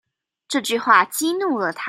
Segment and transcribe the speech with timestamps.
[0.47, 1.79] 這句話激怒了他